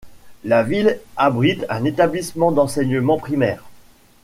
La 0.43 0.63
ville 0.63 0.99
abrite 1.15 1.63
un 1.69 1.85
établissement 1.85 2.51
d'enseignement 2.51 3.19
primaire. 3.19 3.63